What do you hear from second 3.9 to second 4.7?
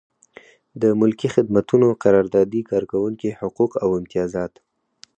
امتیازات.